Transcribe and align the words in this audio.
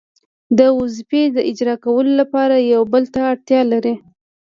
د 0.57 0.59
وظیفې 0.79 1.23
د 1.35 1.37
اجرا 1.51 1.75
کولو 1.85 2.11
لپاره 2.21 2.55
یو 2.73 2.81
بل 2.93 3.03
ته 3.13 3.19
اړتیا 3.31 3.61
لري. 3.71 3.93